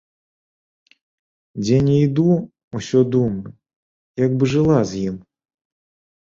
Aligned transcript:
Дзе 1.65 1.77
ні 1.87 1.95
іду, 2.05 2.25
усё 2.79 2.99
думаю, 3.17 3.49
як 4.25 4.31
бы 4.41 4.51
жыла 4.55 4.79
з 4.95 5.05
ім. 5.13 5.23